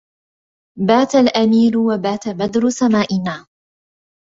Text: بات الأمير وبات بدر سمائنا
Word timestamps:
بات 0.87 1.15
الأمير 1.15 1.77
وبات 1.77 2.29
بدر 2.29 2.69
سمائنا 2.69 3.45